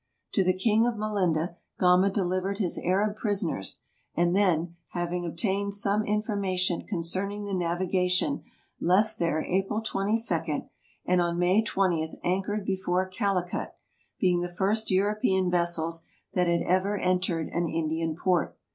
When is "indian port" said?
17.69-18.57